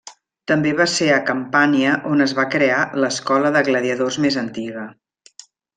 [0.51, 4.93] També va ser a Campània on es va crear l'escola de gladiadors més antiga.